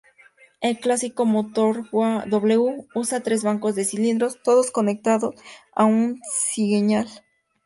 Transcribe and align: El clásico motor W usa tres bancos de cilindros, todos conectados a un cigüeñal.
El 0.61 0.79
clásico 0.79 1.25
motor 1.25 1.87
W 1.91 2.85
usa 2.95 3.21
tres 3.21 3.43
bancos 3.43 3.75
de 3.75 3.85
cilindros, 3.85 4.41
todos 4.41 4.71
conectados 4.71 5.35
a 5.75 5.85
un 5.85 6.19
cigüeñal. 6.55 7.07